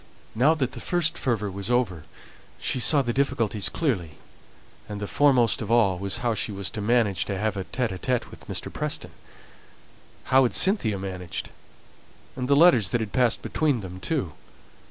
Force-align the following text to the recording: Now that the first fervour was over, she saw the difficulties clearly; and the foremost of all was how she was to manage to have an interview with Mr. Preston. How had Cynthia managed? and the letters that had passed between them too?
Now 0.33 0.55
that 0.55 0.71
the 0.71 0.79
first 0.79 1.15
fervour 1.15 1.51
was 1.51 1.69
over, 1.69 2.05
she 2.59 2.79
saw 2.79 3.03
the 3.03 3.13
difficulties 3.13 3.69
clearly; 3.69 4.17
and 4.89 4.99
the 4.99 5.05
foremost 5.05 5.61
of 5.61 5.69
all 5.69 5.99
was 5.99 6.17
how 6.25 6.33
she 6.33 6.51
was 6.51 6.71
to 6.71 6.81
manage 6.81 7.23
to 7.25 7.37
have 7.37 7.55
an 7.55 7.67
interview 7.71 8.17
with 8.31 8.47
Mr. 8.47 8.73
Preston. 8.73 9.11
How 10.23 10.41
had 10.41 10.55
Cynthia 10.55 10.97
managed? 10.97 11.51
and 12.35 12.47
the 12.47 12.55
letters 12.55 12.89
that 12.89 12.99
had 13.01 13.13
passed 13.13 13.43
between 13.43 13.81
them 13.81 13.99
too? 13.99 14.33